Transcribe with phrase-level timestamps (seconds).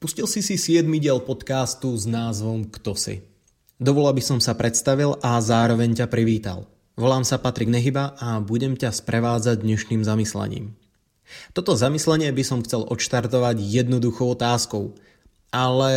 [0.00, 0.88] Pustil si si 7.
[0.96, 3.20] diel podcastu s názvom Kto si?
[3.76, 6.64] Dovolal by som sa predstavil a zároveň ťa privítal.
[6.96, 10.72] Volám sa Patrik Nehyba a budem ťa sprevádzať dnešným zamyslením.
[11.52, 14.96] Toto zamyslenie by som chcel odštartovať jednoduchou otázkou,
[15.52, 15.92] ale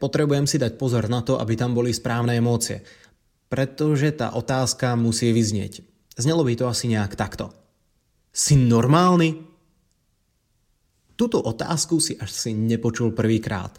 [0.00, 2.80] potrebujem si dať pozor na to, aby tam boli správne emócie,
[3.52, 5.84] pretože tá otázka musí vyznieť.
[6.16, 7.52] Znelo by to asi nejak takto.
[8.32, 9.51] Si normálny?
[11.22, 13.70] Túto otázku si až si nepočul prvýkrát.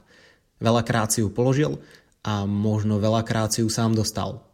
[0.63, 1.75] Veľakrát si ju položil
[2.23, 4.47] a možno veľakrát si ju sám dostal.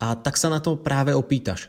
[0.00, 1.68] A tak sa na to práve opýtaš.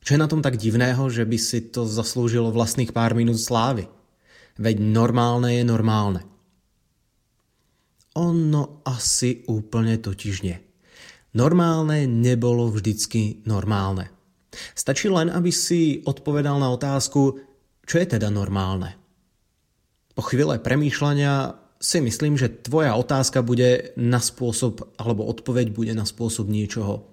[0.00, 3.84] Čo je na tom tak divného, že by si to zaslúžilo vlastných pár minút slávy?
[4.56, 6.24] Veď normálne je normálne.
[8.16, 10.56] Ono asi úplne totiž nie.
[11.36, 14.08] Normálne nebolo vždycky normálne.
[14.72, 17.36] Stačí len, aby si odpovedal na otázku,
[17.84, 19.03] čo je teda normálne.
[20.14, 26.06] Po chvíle premýšľania si myslím, že tvoja otázka bude na spôsob, alebo odpoveď bude na
[26.06, 27.10] spôsob niečoho.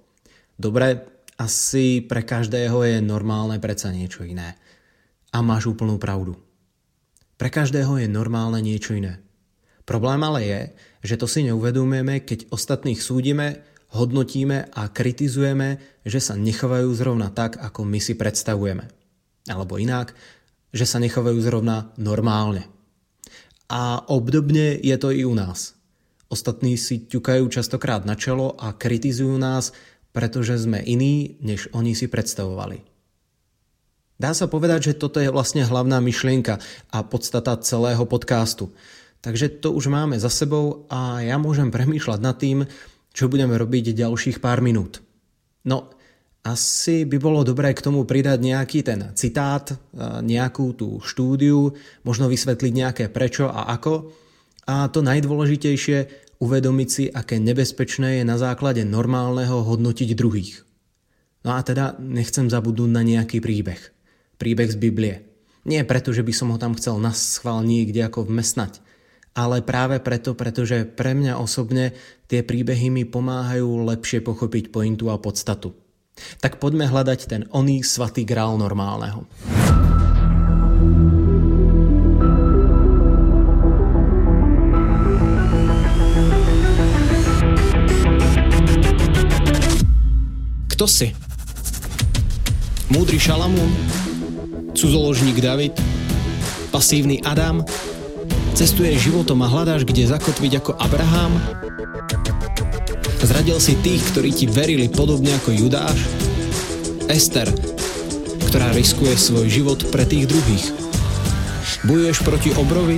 [0.56, 1.02] Dobre,
[1.42, 4.56] asi pre každého je normálne predsa niečo iné.
[5.34, 6.38] A máš úplnú pravdu.
[7.42, 9.17] Pre každého je normálne niečo iné.
[9.81, 10.61] Problém ale je,
[11.02, 17.58] že to si neuvedomujeme, keď ostatných súdime, hodnotíme a kritizujeme, že sa nechovajú zrovna tak,
[17.58, 18.86] ako my si predstavujeme.
[19.50, 20.14] Alebo inak,
[20.70, 22.70] že sa nechovajú zrovna normálne.
[23.72, 25.80] A obdobne je to i u nás.
[26.27, 29.72] Ostatní si ťukajú častokrát na čelo a kritizujú nás,
[30.11, 32.83] pretože sme iní, než oni si predstavovali.
[34.19, 36.59] Dá sa povedať, že toto je vlastne hlavná myšlienka
[36.92, 38.69] a podstata celého podcastu.
[39.23, 42.67] Takže to už máme za sebou a ja môžem premýšľať nad tým,
[43.16, 44.99] čo budeme robiť ďalších pár minút.
[45.64, 45.95] No,
[46.42, 49.78] asi by bolo dobré k tomu pridať nejaký ten citát,
[50.25, 54.09] nejakú tú štúdiu, možno vysvetliť nejaké prečo a ako.
[54.66, 55.98] A to najdôležitejšie,
[56.42, 60.66] uvedomiť si, aké nebezpečné je na základe normálneho hodnotiť druhých.
[61.45, 63.82] No a teda nechcem zabudnúť na nejaký príbeh.
[64.42, 65.16] Príbeh z Biblie.
[65.66, 68.82] Nie preto, že by som ho tam chcel nas schvál niekde ako vmesnať,
[69.37, 71.93] ale práve preto, pretože pre mňa osobne
[72.26, 75.77] tie príbehy mi pomáhajú lepšie pochopiť pointu a podstatu.
[76.42, 79.26] Tak poďme hľadať ten oný svatý grál normálneho.
[90.72, 91.14] Kto si?
[92.89, 93.70] Múdry Šalamún?
[94.73, 95.78] Cudzoložník David?
[96.73, 97.61] Pasívny Adam?
[98.58, 101.38] Cestuješ životom a hľadáš, kde zakotviť ako Abraham?
[103.21, 105.93] Zradil si tých, ktorí ti verili podobne ako Judáš?
[107.05, 107.45] Ester,
[108.49, 110.73] ktorá riskuje svoj život pre tých druhých.
[111.86, 112.98] Bojuješ proti obrovi?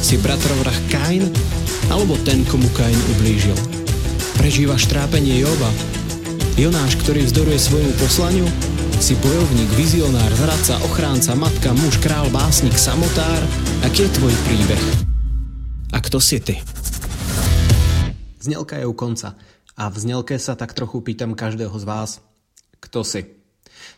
[0.00, 1.28] Si bratrovrah Kain?
[1.92, 3.52] Alebo ten, komu Kain ublížil?
[4.40, 5.68] Prežívaš trápenie Joba?
[6.56, 8.48] Jonáš, ktorý vzdoruje svojmu poslaniu?
[9.04, 13.44] Si bojovník, vizionár, zradca, ochránca, matka, muž, král, básnik, samotár?
[13.84, 14.84] Aký je tvoj príbeh?
[15.92, 16.56] A kto si ty?
[18.42, 19.38] Znelka je u konca
[19.78, 22.10] a v znelke sa tak trochu pýtam každého z vás,
[22.82, 23.22] kto si.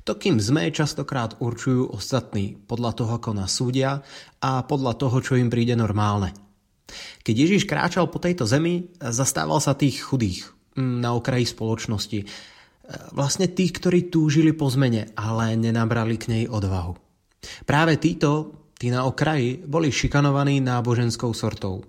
[0.05, 4.05] To, kým sme, častokrát určujú ostatní podľa toho, ako nás súdia
[4.45, 6.37] a podľa toho, čo im príde normálne.
[7.25, 12.21] Keď Ježiš kráčal po tejto zemi, zastával sa tých chudých mm, na okraji spoločnosti.
[12.21, 12.27] E,
[13.17, 16.93] vlastne tých, ktorí túžili po zmene, ale nenabrali k nej odvahu.
[17.65, 21.81] Práve títo, tí na okraji, boli šikanovaní náboženskou sortou.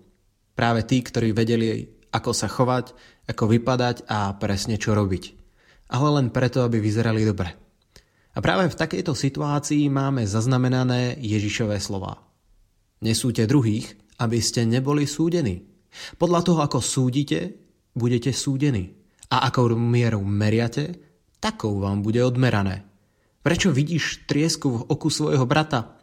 [0.56, 2.96] Práve tí, ktorí vedeli ako sa chovať,
[3.28, 5.24] ako vypadať a presne čo robiť.
[5.92, 7.52] Ale len preto, aby vyzerali dobre.
[8.36, 12.24] A práve v takejto situácii máme zaznamenané Ježišové slova.
[13.04, 15.68] Nesúďte druhých, aby ste neboli súdení.
[16.16, 17.56] Podľa toho, ako súdite,
[17.96, 18.96] budete súdení.
[19.32, 20.96] A ako mieru meriate,
[21.40, 22.84] takou vám bude odmerané.
[23.46, 25.96] Prečo vidíš triesku v oku svojho brata,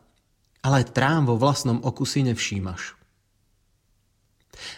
[0.62, 3.01] ale trám vo vlastnom oku si nevšímaš?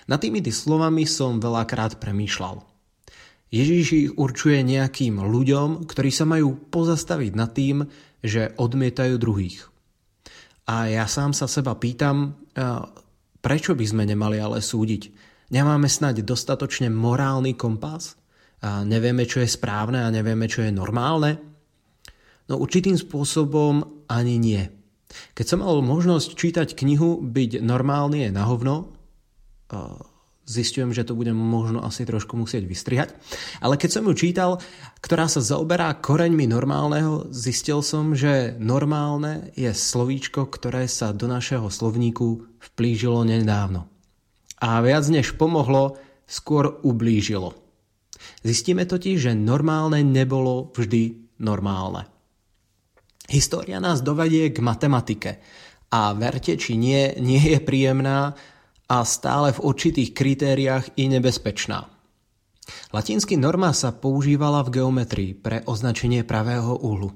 [0.06, 2.62] Na týmito slovami som veľakrát premýšľal.
[3.54, 7.86] Ježíš ich určuje nejakým ľuďom, ktorí sa majú pozastaviť nad tým,
[8.18, 9.70] že odmietajú druhých.
[10.64, 12.34] A ja sám sa seba pýtam,
[13.44, 15.12] prečo by sme nemali ale súdiť?
[15.52, 18.16] Nemáme snať dostatočne morálny kompas?
[18.64, 21.36] A nevieme, čo je správne a nevieme, čo je normálne?
[22.48, 24.62] No určitým spôsobom ani nie.
[25.36, 28.96] Keď som mal možnosť čítať knihu Byť normálny je na hovno,
[30.44, 33.10] zistujem, že to budem možno asi trošku musieť vystrihať.
[33.64, 34.50] Ale keď som ju čítal,
[35.00, 41.72] ktorá sa zaoberá koreňmi normálneho, zistil som, že normálne je slovíčko, ktoré sa do našeho
[41.72, 43.88] slovníku vplížilo nedávno.
[44.60, 47.56] A viac než pomohlo, skôr ublížilo.
[48.40, 52.08] Zistíme totiž, že normálne nebolo vždy normálne.
[53.28, 55.40] História nás dovedie k matematike
[55.88, 58.36] a verte či nie, nie je príjemná
[58.88, 61.88] a stále v určitých kritériách i nebezpečná.
[62.96, 67.12] Latinsky norma sa používala v geometrii pre označenie pravého úhlu.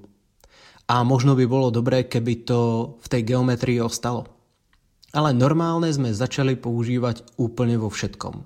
[0.89, 2.61] A možno by bolo dobré, keby to
[3.01, 4.29] v tej geometrii ostalo.
[5.13, 8.45] Ale normálne sme začali používať úplne vo všetkom.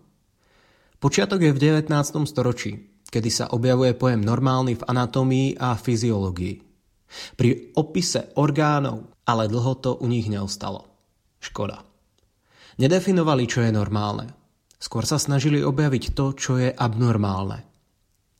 [1.02, 1.90] Počiatok je v 19.
[2.26, 6.62] storočí, kedy sa objavuje pojem normálny v anatómii a fyziológii.
[7.34, 10.86] Pri opise orgánov ale dlho to u nich neostalo.
[11.38, 11.91] Škoda.
[12.80, 14.32] Nedefinovali, čo je normálne.
[14.80, 17.62] Skôr sa snažili objaviť to, čo je abnormálne.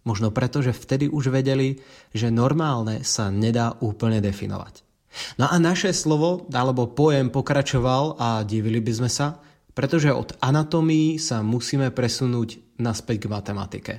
[0.03, 1.79] Možno preto, že vtedy už vedeli,
[2.11, 4.83] že normálne sa nedá úplne definovať.
[5.39, 9.39] No a naše slovo alebo pojem pokračoval a divili by sme sa,
[9.73, 13.95] pretože od anatomii sa musíme presunúť naspäť k matematike.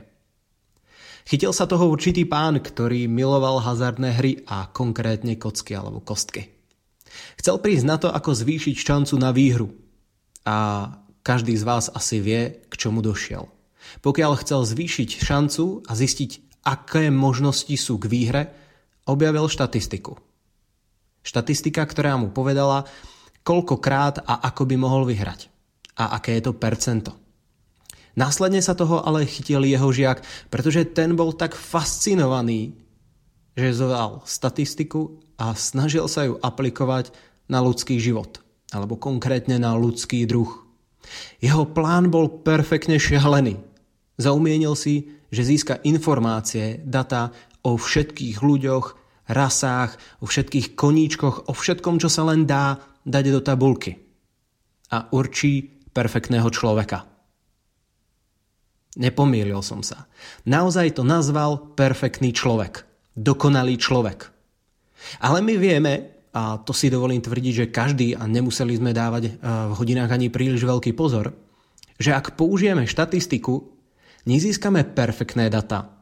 [1.24, 6.52] Chytil sa toho určitý pán, ktorý miloval hazardné hry a konkrétne kocky alebo kostky.
[7.40, 9.72] Chcel prísť na to, ako zvýšiť šancu na výhru.
[10.44, 10.90] A
[11.24, 13.48] každý z vás asi vie, k čomu došiel.
[14.04, 18.44] Pokiaľ chcel zvýšiť šancu a zistiť, aké možnosti sú k výhre,
[19.08, 20.16] objavil štatistiku.
[21.24, 22.84] Štatistika, ktorá mu povedala,
[23.48, 25.48] koľkokrát a ako by mohol vyhrať.
[25.96, 27.16] A aké je to percento.
[28.14, 32.78] Následne sa toho ale chytil jeho žiak, pretože ten bol tak fascinovaný,
[33.58, 37.10] že zoval statistiku a snažil sa ju aplikovať
[37.50, 38.43] na ľudský život,
[38.74, 40.50] alebo konkrétne na ľudský druh.
[41.40, 43.62] Jeho plán bol perfektne šialený.
[44.18, 47.34] Zaumienil si, že získa informácie, data
[47.66, 48.86] o všetkých ľuďoch,
[49.30, 53.98] rasách, o všetkých koníčkoch, o všetkom, čo sa len dá dať do tabulky.
[54.94, 57.08] A určí perfektného človeka.
[58.94, 60.06] Nepomýlil som sa.
[60.46, 62.86] Naozaj to nazval perfektný človek.
[63.18, 64.30] Dokonalý človek.
[65.18, 69.32] Ale my vieme, a to si dovolím tvrdiť, že každý, a nemuseli sme dávať eh,
[69.70, 71.38] v hodinách ani príliš veľký pozor,
[72.02, 73.62] že ak použijeme štatistiku,
[74.26, 75.94] nezískame perfektné data,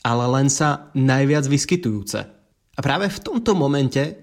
[0.00, 2.20] ale len sa najviac vyskytujúce.
[2.74, 4.16] A práve v tomto momente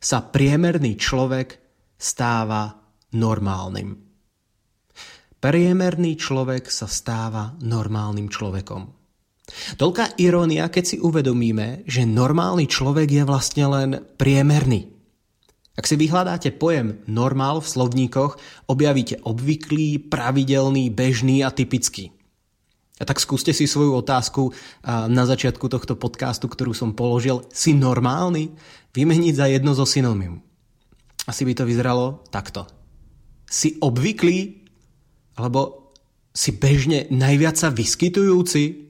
[0.00, 1.60] sa priemerný človek
[2.00, 2.72] stáva
[3.12, 4.06] normálnym.
[5.36, 8.95] Priemerný človek sa stáva normálnym človekom.
[9.78, 14.90] Toľká irónia, keď si uvedomíme, že normálny človek je vlastne len priemerný.
[15.76, 22.16] Ak si vyhľadáte pojem normál v slovníkoch, objavíte obvyklý, pravidelný, bežný a typický.
[22.96, 24.56] A tak skúste si svoju otázku
[24.88, 28.56] na začiatku tohto podcastu, ktorú som položil, si normálny,
[28.96, 30.40] vymeniť za jedno zo synonymum.
[31.28, 32.64] Asi by to vyzeralo takto.
[33.44, 34.64] Si obvyklý,
[35.36, 35.92] alebo
[36.32, 38.85] si bežne najviac sa vyskytujúci,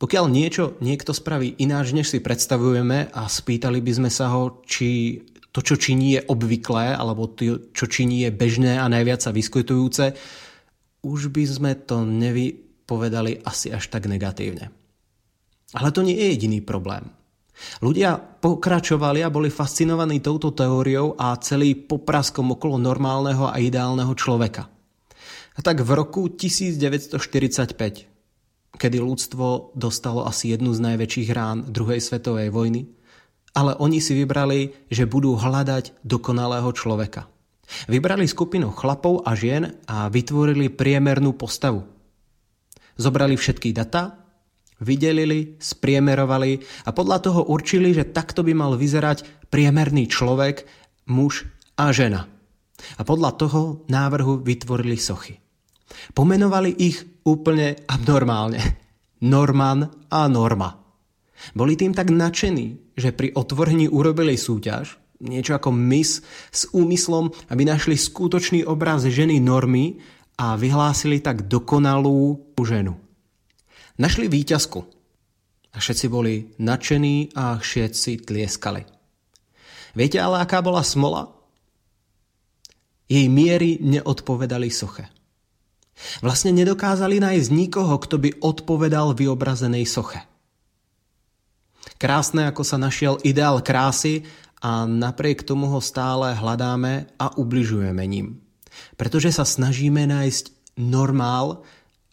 [0.00, 5.20] pokiaľ niečo niekto spraví ináč, než si predstavujeme a spýtali by sme sa ho, či
[5.52, 10.16] to, čo činí, je obvyklé, alebo to, čo činí, je bežné a najviac sa vyskytujúce,
[11.04, 14.72] už by sme to nevypovedali asi až tak negatívne.
[15.76, 17.04] Ale to nie je jediný problém.
[17.84, 24.64] Ľudia pokračovali a boli fascinovaní touto teóriou a celý popraskom okolo normálneho a ideálneho človeka.
[25.54, 28.09] A tak v roku 1945
[28.80, 32.88] kedy ľudstvo dostalo asi jednu z najväčších rán druhej svetovej vojny,
[33.52, 37.28] ale oni si vybrali, že budú hľadať dokonalého človeka.
[37.86, 41.84] Vybrali skupinu chlapov a žien a vytvorili priemernú postavu.
[42.96, 44.16] Zobrali všetky data,
[44.80, 50.64] vydelili, spriemerovali a podľa toho určili, že takto by mal vyzerať priemerný človek,
[51.06, 51.46] muž
[51.76, 52.26] a žena.
[52.96, 55.49] A podľa toho návrhu vytvorili sochy.
[56.14, 58.60] Pomenovali ich úplne abnormálne.
[59.20, 60.80] Norman a Norma.
[61.52, 67.62] Boli tým tak nadšení, že pri otvorení urobili súťaž, niečo ako mis, s úmyslom, aby
[67.68, 70.00] našli skutočný obraz ženy Normy
[70.40, 72.96] a vyhlásili tak dokonalú ženu.
[74.00, 74.80] Našli výťazku
[75.70, 78.82] a všetci boli nadšení a všetci tlieskali.
[79.92, 81.28] Viete ale, aká bola smola?
[83.10, 85.19] Jej miery neodpovedali soche.
[86.24, 90.20] Vlastne nedokázali nájsť nikoho, kto by odpovedal vyobrazenej soche.
[92.00, 94.24] Krásne, ako sa našiel ideál krásy
[94.60, 98.40] a napriek tomu ho stále hľadáme a ubližujeme ním.
[98.96, 101.64] Pretože sa snažíme nájsť normál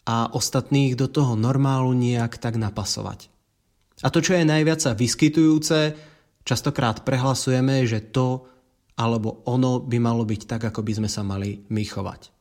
[0.08, 3.28] a ostatných do toho normálu nejak tak napasovať.
[4.00, 5.96] A to, čo je najviac sa vyskytujúce,
[6.44, 8.48] častokrát prehlasujeme, že to
[8.98, 12.37] alebo ono by malo byť tak, ako by sme sa mali my chovať.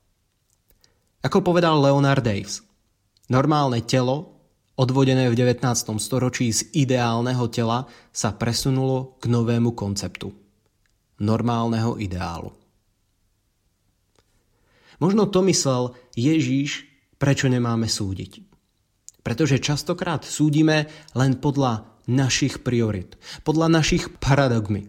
[1.26, 2.62] Ako povedal Leonard Davis,
[3.26, 4.38] normálne telo,
[4.78, 5.66] odvodené v 19.
[5.98, 10.30] storočí z ideálneho tela, sa presunulo k novému konceptu.
[11.18, 12.54] Normálneho ideálu.
[15.02, 16.86] Možno to myslel Ježíš,
[17.18, 18.46] prečo nemáme súdiť.
[19.26, 20.86] Pretože častokrát súdime
[21.18, 24.86] len podľa našich priorit, podľa našich paradigmy.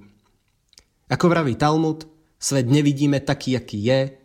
[1.09, 2.05] Ako vraví Talmud,
[2.37, 4.18] svet nevidíme taký, aký je,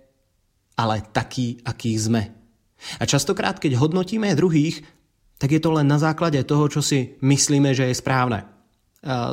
[0.79, 2.33] ale taký, aký sme.
[2.99, 4.83] A častokrát, keď hodnotíme druhých,
[5.39, 8.47] tak je to len na základe toho, čo si myslíme, že je správne.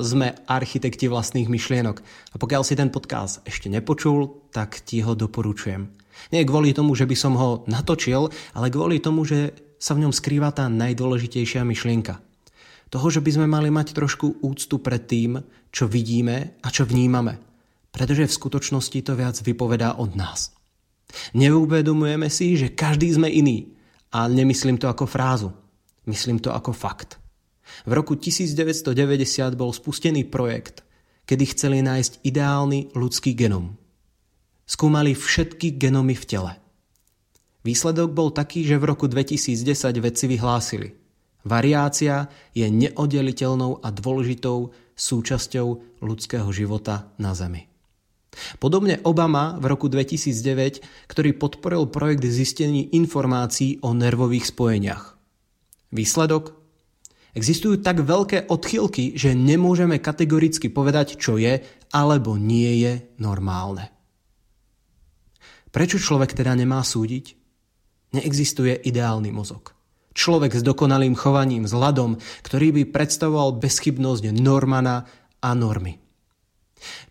[0.03, 2.03] Sme architekti vlastných myšlienok.
[2.35, 5.87] A pokiaľ si ten podcast ešte nepočul, tak ti ho doporučujem.
[6.35, 10.13] Nie kvôli tomu, že by som ho natočil, ale kvôli tomu, že sa v ňom
[10.13, 12.19] skrýva tá najdôležitejšia myšlienka.
[12.91, 15.39] Toho, že by sme mali mať trošku úctu pred tým,
[15.71, 17.39] čo vidíme a čo vnímame.
[17.95, 20.51] Pretože v skutočnosti to viac vypovedá od nás.
[21.35, 23.75] Neuvedomujeme si, že každý sme iný.
[24.11, 25.55] A nemyslím to ako frázu.
[26.07, 27.23] Myslím to ako fakt.
[27.87, 28.91] V roku 1990
[29.55, 30.83] bol spustený projekt,
[31.31, 33.79] kedy chceli nájsť ideálny ľudský genom.
[34.67, 36.53] Skúmali všetky genomy v tele.
[37.63, 39.63] Výsledok bol taký, že v roku 2010
[40.03, 40.99] vedci vyhlásili.
[41.47, 47.70] Variácia je neoddeliteľnou a dôležitou súčasťou ľudského života na Zemi.
[48.63, 55.19] Podobne Obama v roku 2009, ktorý podporil projekt zistení informácií o nervových spojeniach.
[55.91, 56.55] Výsledok?
[57.31, 61.63] Existujú tak veľké odchylky, že nemôžeme kategoricky povedať, čo je
[61.95, 63.91] alebo nie je normálne.
[65.71, 67.39] Prečo človek teda nemá súdiť?
[68.11, 69.79] Neexistuje ideálny mozog.
[70.11, 75.07] Človek s dokonalým chovaním, s hľadom, ktorý by predstavoval bezchybnosť Normana
[75.39, 76.00] a normy.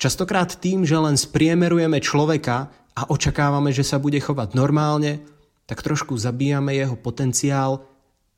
[0.01, 5.23] Častokrát tým, že len spriemerujeme človeka a očakávame, že sa bude chovať normálne,
[5.69, 7.85] tak trošku zabíjame jeho potenciál,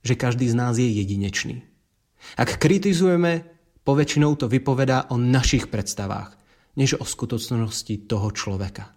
[0.03, 1.63] že každý z nás je jedinečný.
[2.35, 3.47] Ak kritizujeme,
[3.87, 6.35] poväčšinou to vypovedá o našich predstavách,
[6.77, 8.91] než o skutočnosti toho človeka.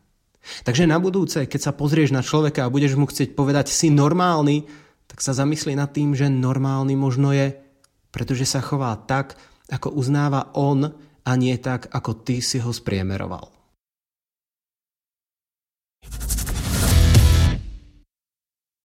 [0.66, 4.68] Takže na budúce, keď sa pozrieš na človeka a budeš mu chcieť povedať si normálny,
[5.08, 7.56] tak sa zamysli nad tým, že normálny možno je,
[8.12, 9.40] pretože sa chová tak,
[9.72, 10.92] ako uznáva on
[11.24, 13.53] a nie tak, ako ty si ho spriemeroval.